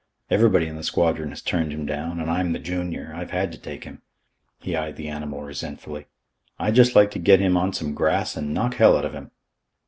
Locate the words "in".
0.65-0.77